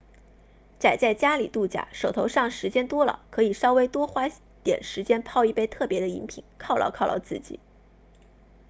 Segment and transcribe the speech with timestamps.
[0.79, 4.23] 宅在家里度假手头上时间多了可以稍微多花
[4.63, 7.59] 点时间泡一杯特别的饮品犒劳犒劳自己